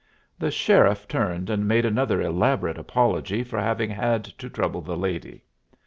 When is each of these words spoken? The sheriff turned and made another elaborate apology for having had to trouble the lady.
The 0.39 0.49
sheriff 0.49 1.07
turned 1.07 1.47
and 1.51 1.67
made 1.67 1.85
another 1.85 2.23
elaborate 2.23 2.79
apology 2.79 3.43
for 3.43 3.59
having 3.59 3.91
had 3.91 4.23
to 4.25 4.49
trouble 4.49 4.81
the 4.81 4.97
lady. 4.97 5.43